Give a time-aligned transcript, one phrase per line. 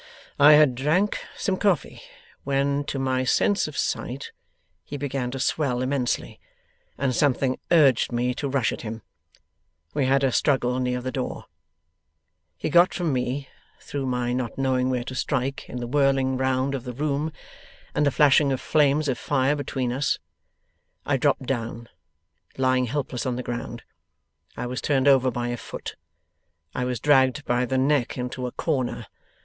[0.39, 2.01] 'I had drank some coffee,
[2.43, 4.31] when to my sense of sight
[4.83, 6.39] he began to swell immensely,
[6.97, 9.03] and something urged me to rush at him.
[9.93, 11.45] We had a struggle near the door.
[12.57, 13.47] He got from me,
[13.79, 17.31] through my not knowing where to strike, in the whirling round of the room,
[17.93, 20.17] and the flashing of flames of fire between us.
[21.05, 21.89] I dropped down.
[22.57, 23.83] Lying helpless on the ground,
[24.57, 25.95] I was turned over by a foot.
[26.73, 29.05] I was dragged by the neck into a corner.